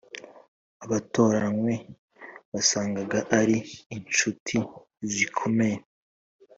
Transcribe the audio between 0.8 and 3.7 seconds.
abatoranywe wasangaga ari